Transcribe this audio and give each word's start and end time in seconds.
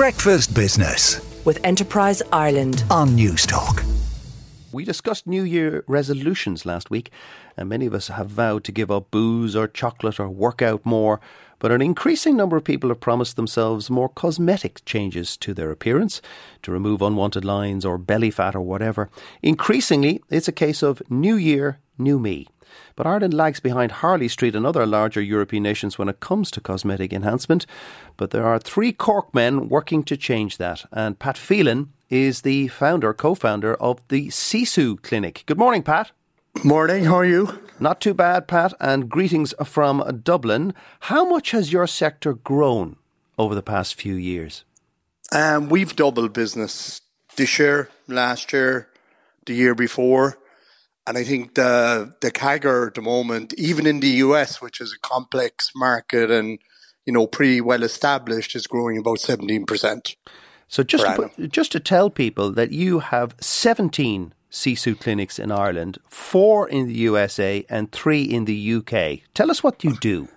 Breakfast 0.00 0.54
Business 0.54 1.20
with 1.44 1.62
Enterprise 1.62 2.22
Ireland 2.32 2.84
on 2.90 3.10
Newstalk. 3.10 3.84
We 4.72 4.82
discussed 4.82 5.26
New 5.26 5.42
Year 5.42 5.84
resolutions 5.86 6.64
last 6.64 6.90
week, 6.90 7.10
and 7.54 7.68
many 7.68 7.84
of 7.84 7.92
us 7.92 8.08
have 8.08 8.30
vowed 8.30 8.64
to 8.64 8.72
give 8.72 8.90
up 8.90 9.10
booze 9.10 9.54
or 9.54 9.68
chocolate 9.68 10.18
or 10.18 10.30
work 10.30 10.62
out 10.62 10.86
more. 10.86 11.20
But 11.58 11.70
an 11.70 11.82
increasing 11.82 12.34
number 12.34 12.56
of 12.56 12.64
people 12.64 12.88
have 12.88 13.00
promised 13.00 13.36
themselves 13.36 13.90
more 13.90 14.08
cosmetic 14.08 14.82
changes 14.86 15.36
to 15.36 15.52
their 15.52 15.70
appearance, 15.70 16.22
to 16.62 16.72
remove 16.72 17.02
unwanted 17.02 17.44
lines 17.44 17.84
or 17.84 17.98
belly 17.98 18.30
fat 18.30 18.54
or 18.54 18.62
whatever. 18.62 19.10
Increasingly, 19.42 20.22
it's 20.30 20.48
a 20.48 20.52
case 20.52 20.82
of 20.82 21.02
New 21.10 21.36
Year, 21.36 21.78
New 21.98 22.18
Me. 22.18 22.46
But 22.96 23.06
Ireland 23.06 23.34
lags 23.34 23.60
behind 23.60 23.92
Harley 23.92 24.28
Street 24.28 24.54
and 24.54 24.66
other 24.66 24.86
larger 24.86 25.20
European 25.20 25.62
nations 25.62 25.98
when 25.98 26.08
it 26.08 26.20
comes 26.20 26.50
to 26.52 26.60
cosmetic 26.60 27.12
enhancement. 27.12 27.66
But 28.16 28.30
there 28.30 28.46
are 28.46 28.58
three 28.58 28.92
Cork 28.92 29.34
men 29.34 29.68
working 29.68 30.02
to 30.04 30.16
change 30.16 30.58
that. 30.58 30.84
And 30.92 31.18
Pat 31.18 31.38
Phelan 31.38 31.92
is 32.08 32.42
the 32.42 32.68
founder, 32.68 33.14
co 33.14 33.34
founder 33.34 33.74
of 33.74 34.06
the 34.08 34.28
Sisu 34.28 35.00
Clinic. 35.02 35.44
Good 35.46 35.58
morning, 35.58 35.82
Pat. 35.82 36.12
Morning, 36.64 37.04
how 37.04 37.14
are 37.14 37.24
you? 37.24 37.60
Not 37.78 38.00
too 38.00 38.12
bad, 38.12 38.48
Pat, 38.48 38.74
and 38.80 39.08
greetings 39.08 39.54
from 39.64 40.20
Dublin. 40.22 40.74
How 41.00 41.24
much 41.24 41.52
has 41.52 41.72
your 41.72 41.86
sector 41.86 42.34
grown 42.34 42.96
over 43.38 43.54
the 43.54 43.62
past 43.62 43.94
few 43.94 44.14
years? 44.14 44.64
Um, 45.32 45.68
we've 45.68 45.94
doubled 45.94 46.32
business 46.32 47.00
this 47.36 47.58
year, 47.58 47.88
last 48.08 48.52
year, 48.52 48.88
the 49.46 49.54
year 49.54 49.74
before. 49.74 50.38
And 51.10 51.18
I 51.18 51.24
think 51.24 51.56
the 51.56 52.14
the 52.20 52.30
CAGR 52.30 52.86
at 52.86 52.94
the 52.94 53.02
moment, 53.02 53.52
even 53.54 53.84
in 53.84 53.98
the 53.98 54.22
US, 54.26 54.62
which 54.62 54.80
is 54.80 54.92
a 54.92 54.98
complex 55.00 55.72
market 55.74 56.30
and 56.30 56.60
you 57.04 57.12
know 57.12 57.26
pretty 57.26 57.60
well 57.60 57.82
established, 57.82 58.54
is 58.54 58.68
growing 58.68 58.96
about 58.96 59.18
seventeen 59.18 59.66
percent. 59.66 60.14
So 60.68 60.84
just 60.84 61.04
to 61.04 61.14
put, 61.14 61.50
just 61.50 61.72
to 61.72 61.80
tell 61.80 62.10
people 62.10 62.52
that 62.52 62.70
you 62.70 63.00
have 63.00 63.34
seventeen 63.40 64.34
Sisu 64.52 65.00
clinics 65.00 65.40
in 65.40 65.50
Ireland, 65.50 65.98
four 66.08 66.68
in 66.68 66.86
the 66.86 66.94
USA, 67.10 67.66
and 67.68 67.90
three 67.90 68.22
in 68.22 68.44
the 68.44 68.74
UK. 68.76 69.28
Tell 69.34 69.50
us 69.50 69.64
what 69.64 69.82
you 69.82 69.96
do. 69.96 70.28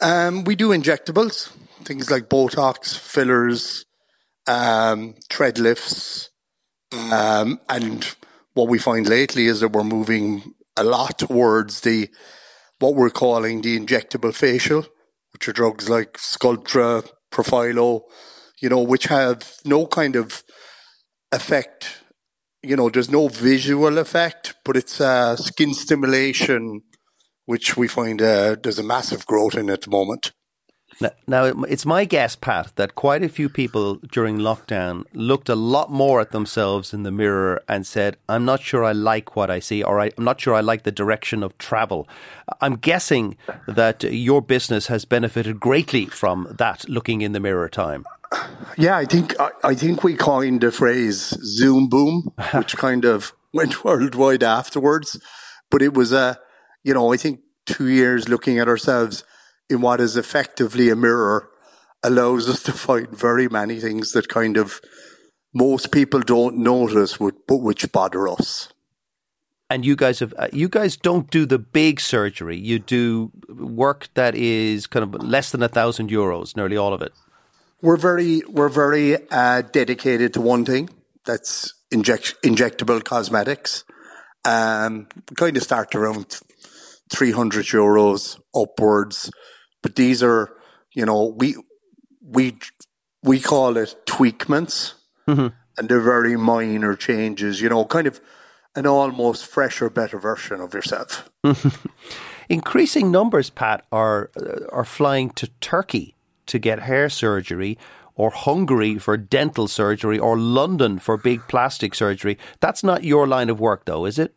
Um, 0.00 0.42
we 0.42 0.56
do 0.56 0.70
injectables, 0.70 1.52
things 1.84 2.10
like 2.10 2.28
Botox, 2.28 2.98
fillers, 2.98 3.84
um, 4.48 5.14
thread 5.30 5.60
lifts, 5.60 6.30
um, 7.12 7.60
and 7.68 8.16
what 8.60 8.68
we 8.68 8.78
find 8.78 9.08
lately 9.08 9.46
is 9.46 9.60
that 9.60 9.72
we're 9.72 9.82
moving 9.82 10.52
a 10.76 10.84
lot 10.84 11.18
towards 11.18 11.80
the 11.80 12.10
what 12.78 12.94
we're 12.94 13.08
calling 13.08 13.62
the 13.62 13.78
injectable 13.78 14.34
facial, 14.34 14.84
which 15.32 15.48
are 15.48 15.52
drugs 15.54 15.88
like 15.88 16.18
Sculptra, 16.18 17.08
Profhilo, 17.32 18.02
you 18.60 18.68
know, 18.68 18.82
which 18.82 19.04
have 19.04 19.54
no 19.64 19.86
kind 19.86 20.14
of 20.14 20.44
effect. 21.32 22.02
You 22.62 22.76
know, 22.76 22.90
there's 22.90 23.10
no 23.10 23.28
visual 23.28 23.96
effect, 23.96 24.54
but 24.66 24.76
it's 24.76 25.00
uh, 25.00 25.36
skin 25.36 25.72
stimulation, 25.72 26.82
which 27.46 27.78
we 27.78 27.88
find 27.88 28.20
uh, 28.20 28.56
there's 28.62 28.78
a 28.78 28.82
massive 28.82 29.24
growth 29.24 29.54
in 29.54 29.70
at 29.70 29.80
the 29.82 29.90
moment. 29.90 30.32
Now, 31.00 31.10
now, 31.26 31.44
it's 31.44 31.86
my 31.86 32.04
guess, 32.04 32.36
Pat, 32.36 32.72
that 32.76 32.94
quite 32.94 33.22
a 33.22 33.28
few 33.28 33.48
people 33.48 33.94
during 33.96 34.38
lockdown 34.38 35.04
looked 35.14 35.48
a 35.48 35.54
lot 35.54 35.90
more 35.90 36.20
at 36.20 36.30
themselves 36.30 36.92
in 36.92 37.04
the 37.04 37.10
mirror 37.10 37.62
and 37.66 37.86
said, 37.86 38.18
I'm 38.28 38.44
not 38.44 38.60
sure 38.60 38.84
I 38.84 38.92
like 38.92 39.34
what 39.34 39.50
I 39.50 39.60
see, 39.60 39.82
or 39.82 39.98
I'm 39.98 40.12
not 40.18 40.40
sure 40.40 40.54
I 40.54 40.60
like 40.60 40.82
the 40.82 40.92
direction 40.92 41.42
of 41.42 41.56
travel. 41.56 42.06
I'm 42.60 42.76
guessing 42.76 43.38
that 43.66 44.02
your 44.02 44.42
business 44.42 44.88
has 44.88 45.06
benefited 45.06 45.58
greatly 45.58 46.04
from 46.06 46.54
that 46.58 46.86
looking 46.88 47.22
in 47.22 47.32
the 47.32 47.40
mirror 47.40 47.68
time. 47.70 48.04
Yeah, 48.76 48.96
I 48.96 49.06
think 49.06 49.34
I, 49.64 49.74
think 49.74 50.04
we 50.04 50.14
coined 50.14 50.60
the 50.60 50.70
phrase 50.70 51.34
"Zoom 51.42 51.88
boom," 51.88 52.32
which 52.54 52.76
kind 52.76 53.04
of 53.04 53.32
went 53.52 53.84
worldwide 53.84 54.42
afterwards. 54.42 55.20
But 55.70 55.82
it 55.82 55.94
was 55.94 56.12
a, 56.12 56.38
you 56.84 56.94
know, 56.94 57.12
I 57.12 57.16
think 57.16 57.40
two 57.66 57.88
years 57.88 58.28
looking 58.28 58.58
at 58.58 58.68
ourselves 58.68 59.24
in 59.70 59.80
what 59.80 60.00
is 60.00 60.16
effectively 60.16 60.90
a 60.90 60.96
mirror 60.96 61.50
allows 62.02 62.48
us 62.48 62.62
to 62.64 62.72
find 62.72 63.08
very 63.08 63.48
many 63.48 63.78
things 63.78 64.12
that 64.12 64.28
kind 64.28 64.56
of 64.56 64.80
most 65.52 65.90
people 65.92 66.20
don't 66.20 66.56
notice, 66.58 67.16
but 67.18 67.34
which 67.48 67.90
bother 67.92 68.28
us. 68.28 68.68
And 69.68 69.84
you 69.86 69.94
guys 69.94 70.18
have 70.18 70.34
uh, 70.36 70.48
you 70.52 70.68
guys 70.68 70.96
don't 70.96 71.30
do 71.30 71.46
the 71.46 71.58
big 71.58 72.00
surgery. 72.00 72.56
You 72.56 72.80
do 72.80 73.30
work 73.48 74.08
that 74.14 74.34
is 74.34 74.88
kind 74.88 75.04
of 75.04 75.22
less 75.22 75.52
than 75.52 75.62
a 75.62 75.68
thousand 75.68 76.10
euros, 76.10 76.56
nearly 76.56 76.76
all 76.76 76.92
of 76.92 77.02
it. 77.02 77.12
We're 77.80 77.96
very 77.96 78.42
we're 78.48 78.68
very 78.68 79.16
uh, 79.30 79.62
dedicated 79.62 80.34
to 80.34 80.40
one 80.40 80.64
thing. 80.64 80.90
That's 81.24 81.72
inject, 81.92 82.34
injectable 82.42 83.04
cosmetics. 83.04 83.84
Um, 84.44 85.06
kind 85.36 85.56
of 85.56 85.62
start 85.62 85.94
around 85.94 86.40
300 87.10 87.66
euros 87.66 88.40
upwards. 88.54 89.30
But 89.82 89.96
these 89.96 90.22
are, 90.22 90.52
you 90.92 91.06
know, 91.06 91.24
we 91.24 91.56
we 92.22 92.58
we 93.22 93.40
call 93.40 93.76
it 93.76 93.94
tweakments, 94.06 94.94
mm-hmm. 95.28 95.48
and 95.78 95.88
they're 95.88 96.00
very 96.00 96.36
minor 96.36 96.94
changes. 96.94 97.60
You 97.60 97.68
know, 97.68 97.84
kind 97.84 98.06
of 98.06 98.20
an 98.74 98.86
almost 98.86 99.46
fresher, 99.46 99.90
better 99.90 100.18
version 100.18 100.60
of 100.60 100.74
yourself. 100.74 101.30
Increasing 102.48 103.10
numbers, 103.10 103.50
Pat, 103.50 103.84
are 103.92 104.30
are 104.70 104.84
flying 104.84 105.30
to 105.30 105.48
Turkey 105.60 106.16
to 106.46 106.58
get 106.58 106.80
hair 106.80 107.08
surgery, 107.08 107.78
or 108.14 108.30
Hungary 108.30 108.98
for 108.98 109.16
dental 109.16 109.68
surgery, 109.68 110.18
or 110.18 110.36
London 110.36 110.98
for 110.98 111.16
big 111.16 111.40
plastic 111.48 111.94
surgery. 111.94 112.38
That's 112.60 112.82
not 112.82 113.04
your 113.04 113.26
line 113.26 113.50
of 113.50 113.60
work, 113.60 113.84
though, 113.84 114.04
is 114.04 114.18
it? 114.18 114.34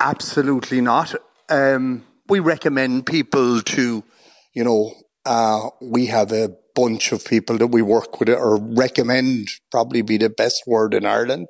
Absolutely 0.00 0.80
not. 0.80 1.14
Um, 1.48 2.04
we 2.28 2.40
recommend 2.40 3.06
people 3.06 3.60
to 3.60 4.02
you 4.52 4.64
know, 4.64 4.92
uh, 5.24 5.68
we 5.80 6.06
have 6.06 6.32
a 6.32 6.50
bunch 6.74 7.12
of 7.12 7.24
people 7.24 7.58
that 7.58 7.68
we 7.68 7.82
work 7.82 8.18
with 8.18 8.28
or 8.28 8.56
recommend 8.56 9.48
probably 9.70 10.02
be 10.02 10.16
the 10.16 10.30
best 10.30 10.62
word 10.66 10.94
in 10.94 11.06
Ireland. 11.06 11.48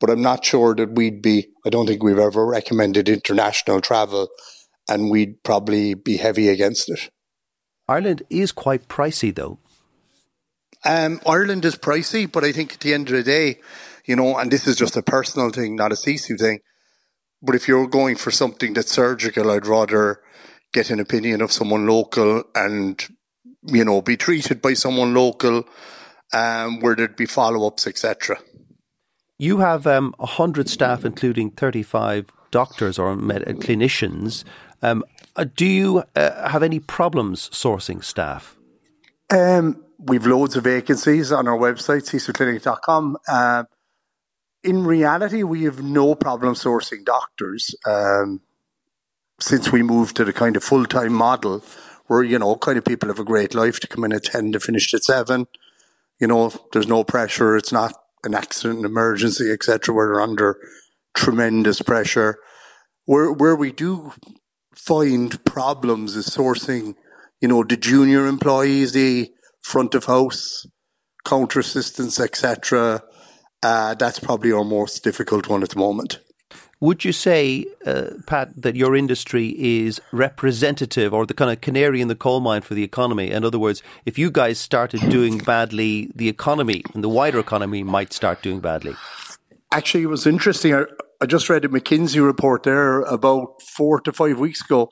But 0.00 0.10
I'm 0.10 0.22
not 0.22 0.44
sure 0.44 0.74
that 0.76 0.92
we'd 0.92 1.22
be, 1.22 1.48
I 1.66 1.70
don't 1.70 1.86
think 1.86 2.02
we've 2.02 2.18
ever 2.18 2.46
recommended 2.46 3.08
international 3.08 3.80
travel 3.80 4.28
and 4.88 5.10
we'd 5.10 5.42
probably 5.42 5.94
be 5.94 6.16
heavy 6.16 6.48
against 6.48 6.88
it. 6.88 7.10
Ireland 7.88 8.22
is 8.30 8.52
quite 8.52 8.88
pricey 8.88 9.34
though. 9.34 9.58
Um, 10.84 11.20
Ireland 11.26 11.64
is 11.64 11.74
pricey, 11.74 12.30
but 12.30 12.44
I 12.44 12.52
think 12.52 12.74
at 12.74 12.80
the 12.80 12.94
end 12.94 13.08
of 13.08 13.16
the 13.16 13.22
day, 13.24 13.60
you 14.04 14.14
know, 14.14 14.38
and 14.38 14.50
this 14.50 14.66
is 14.66 14.76
just 14.76 14.96
a 14.96 15.02
personal 15.02 15.50
thing, 15.50 15.74
not 15.74 15.92
a 15.92 15.96
Sisu 15.96 16.38
thing. 16.38 16.60
But 17.42 17.56
if 17.56 17.66
you're 17.66 17.88
going 17.88 18.16
for 18.16 18.30
something 18.30 18.74
that's 18.74 18.92
surgical, 18.92 19.50
I'd 19.50 19.66
rather 19.66 20.20
get 20.72 20.90
an 20.90 21.00
opinion 21.00 21.40
of 21.40 21.52
someone 21.52 21.86
local 21.86 22.44
and, 22.54 23.02
you 23.62 23.84
know, 23.84 24.02
be 24.02 24.16
treated 24.16 24.60
by 24.60 24.74
someone 24.74 25.14
local 25.14 25.64
um, 26.32 26.80
where 26.80 26.94
there'd 26.94 27.16
be 27.16 27.26
follow 27.26 27.66
ups, 27.66 27.86
etc. 27.86 28.38
You 29.38 29.58
have 29.58 29.86
um, 29.86 30.14
100 30.18 30.68
staff, 30.68 31.04
including 31.04 31.52
35 31.52 32.26
doctors 32.50 32.98
or 32.98 33.14
med- 33.16 33.44
clinicians. 33.60 34.44
Um, 34.82 35.04
uh, 35.36 35.44
do 35.56 35.66
you 35.66 36.04
uh, 36.16 36.48
have 36.48 36.62
any 36.62 36.80
problems 36.80 37.48
sourcing 37.50 38.02
staff? 38.02 38.56
Um, 39.30 39.84
we've 39.98 40.26
loads 40.26 40.56
of 40.56 40.64
vacancies 40.64 41.32
on 41.32 41.46
our 41.46 41.58
website, 41.58 42.02
sisuclinic.com. 42.02 43.16
Uh, 43.28 43.64
in 44.64 44.84
reality, 44.84 45.42
we 45.42 45.64
have 45.64 45.82
no 45.82 46.14
problem 46.14 46.54
sourcing 46.54 47.04
doctors. 47.04 47.74
Um, 47.86 48.40
since 49.40 49.70
we 49.70 49.82
moved 49.82 50.16
to 50.16 50.24
the 50.24 50.32
kind 50.32 50.56
of 50.56 50.64
full 50.64 50.84
time 50.84 51.12
model 51.12 51.62
where, 52.06 52.22
you 52.22 52.38
know, 52.38 52.56
kind 52.56 52.78
of 52.78 52.84
people 52.84 53.08
have 53.08 53.18
a 53.18 53.24
great 53.24 53.54
life 53.54 53.80
to 53.80 53.86
come 53.86 54.04
in 54.04 54.12
at 54.12 54.24
10 54.24 54.52
to 54.52 54.60
finish 54.60 54.92
at 54.94 55.04
7. 55.04 55.46
You 56.20 56.26
know, 56.26 56.52
there's 56.72 56.88
no 56.88 57.04
pressure. 57.04 57.56
It's 57.56 57.72
not 57.72 57.94
an 58.24 58.34
accident, 58.34 58.80
an 58.80 58.84
emergency, 58.84 59.50
etc., 59.52 59.94
where 59.94 60.08
they're 60.08 60.20
under 60.20 60.58
tremendous 61.14 61.82
pressure. 61.82 62.38
Where, 63.04 63.30
where 63.30 63.54
we 63.54 63.72
do 63.72 64.12
find 64.74 65.42
problems 65.44 66.16
is 66.16 66.28
sourcing, 66.28 66.94
you 67.40 67.48
know, 67.48 67.62
the 67.62 67.76
junior 67.76 68.26
employees, 68.26 68.92
the 68.92 69.30
front 69.60 69.94
of 69.94 70.06
house, 70.06 70.66
counter 71.24 71.60
assistants, 71.60 72.18
etc. 72.18 73.02
Uh, 73.62 73.94
that's 73.94 74.18
probably 74.18 74.50
our 74.50 74.64
most 74.64 75.04
difficult 75.04 75.48
one 75.48 75.62
at 75.62 75.70
the 75.70 75.78
moment. 75.78 76.20
Would 76.80 77.04
you 77.04 77.12
say, 77.12 77.66
uh, 77.84 78.10
Pat, 78.26 78.50
that 78.62 78.76
your 78.76 78.94
industry 78.94 79.54
is 79.58 80.00
representative 80.12 81.12
or 81.12 81.26
the 81.26 81.34
kind 81.34 81.50
of 81.50 81.60
canary 81.60 82.00
in 82.00 82.06
the 82.06 82.14
coal 82.14 82.38
mine 82.38 82.62
for 82.62 82.74
the 82.74 82.84
economy? 82.84 83.30
In 83.32 83.44
other 83.44 83.58
words, 83.58 83.82
if 84.06 84.16
you 84.16 84.30
guys 84.30 84.60
started 84.60 85.00
doing 85.10 85.38
badly, 85.38 86.12
the 86.14 86.28
economy 86.28 86.84
and 86.94 87.02
the 87.02 87.08
wider 87.08 87.40
economy 87.40 87.82
might 87.82 88.12
start 88.12 88.42
doing 88.42 88.60
badly. 88.60 88.94
Actually, 89.72 90.04
it 90.04 90.08
was 90.08 90.26
interesting. 90.26 90.72
I, 90.72 90.84
I 91.20 91.26
just 91.26 91.50
read 91.50 91.64
a 91.64 91.68
McKinsey 91.68 92.24
report 92.24 92.62
there 92.62 93.00
about 93.02 93.60
four 93.60 94.00
to 94.02 94.12
five 94.12 94.38
weeks 94.38 94.64
ago, 94.64 94.88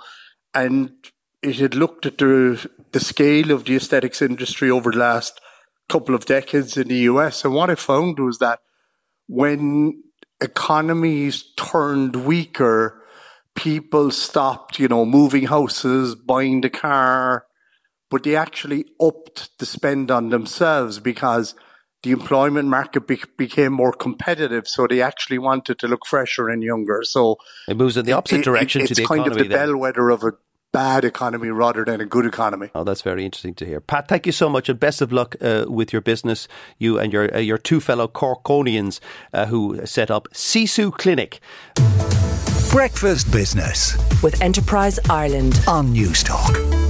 and 0.52 0.92
it 1.42 1.56
had 1.56 1.74
looked 1.74 2.04
at 2.04 2.18
the 2.18 2.68
the 2.92 3.00
scale 3.00 3.50
of 3.52 3.64
the 3.64 3.76
aesthetics 3.76 4.22
industry 4.22 4.70
over 4.70 4.90
the 4.90 4.98
last 4.98 5.40
couple 5.88 6.14
of 6.14 6.24
decades 6.24 6.76
in 6.76 6.88
the 6.88 6.98
US. 7.10 7.44
And 7.44 7.54
what 7.54 7.70
I 7.70 7.74
found 7.74 8.18
was 8.18 8.38
that 8.38 8.60
when 9.28 10.02
economies 10.40 11.52
turned 11.56 12.16
weaker, 12.16 13.02
people 13.54 14.10
stopped, 14.10 14.78
you 14.78 14.88
know, 14.88 15.04
moving 15.04 15.46
houses, 15.46 16.14
buying 16.14 16.60
the 16.60 16.70
car, 16.70 17.46
but 18.10 18.22
they 18.22 18.36
actually 18.36 18.86
upped 19.00 19.58
the 19.58 19.66
spend 19.66 20.10
on 20.10 20.28
themselves 20.28 20.98
because 20.98 21.54
the 22.02 22.12
employment 22.12 22.68
market 22.68 23.06
be- 23.06 23.20
became 23.36 23.72
more 23.72 23.92
competitive. 23.92 24.68
So 24.68 24.86
they 24.86 25.02
actually 25.02 25.38
wanted 25.38 25.78
to 25.80 25.88
look 25.88 26.06
fresher 26.06 26.48
and 26.48 26.62
younger. 26.62 27.00
So 27.02 27.36
it 27.66 27.76
moves 27.76 27.96
in 27.96 28.06
the 28.06 28.12
opposite 28.12 28.40
it, 28.40 28.44
direction 28.44 28.82
it, 28.82 28.88
to 28.88 28.94
the 28.94 29.02
economy. 29.02 29.26
It's 29.26 29.28
kind 29.28 29.40
of 29.40 29.48
the 29.50 29.56
then. 29.56 29.68
bellwether 29.68 30.10
of 30.10 30.22
a 30.22 30.32
bad 30.72 31.04
economy 31.04 31.48
rather 31.48 31.84
than 31.84 32.00
a 32.00 32.06
good 32.06 32.26
economy. 32.26 32.70
Oh, 32.74 32.84
that's 32.84 33.02
very 33.02 33.24
interesting 33.24 33.54
to 33.54 33.66
hear. 33.66 33.80
Pat, 33.80 34.08
thank 34.08 34.26
you 34.26 34.32
so 34.32 34.48
much 34.48 34.68
and 34.68 34.78
best 34.78 35.00
of 35.00 35.12
luck 35.12 35.36
uh, 35.40 35.64
with 35.68 35.92
your 35.92 36.02
business. 36.02 36.48
You 36.78 36.98
and 36.98 37.12
your 37.12 37.34
uh, 37.34 37.38
your 37.38 37.58
two 37.58 37.80
fellow 37.80 38.08
Corkonians 38.08 39.00
uh, 39.32 39.46
who 39.46 39.84
set 39.86 40.10
up 40.10 40.28
Sisu 40.32 40.92
Clinic. 40.92 41.40
Breakfast 42.70 43.30
Business 43.32 43.96
with 44.22 44.42
Enterprise 44.42 44.98
Ireland 45.08 45.60
on 45.66 45.94
Newstalk. 45.94 46.85